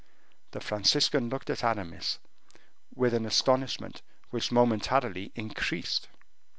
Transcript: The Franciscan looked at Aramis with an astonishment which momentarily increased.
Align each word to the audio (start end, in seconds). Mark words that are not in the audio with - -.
The 0.49 0.59
Franciscan 0.61 1.29
looked 1.29 1.51
at 1.51 1.63
Aramis 1.63 2.17
with 2.95 3.13
an 3.13 3.23
astonishment 3.23 4.01
which 4.31 4.51
momentarily 4.51 5.31
increased. 5.35 6.07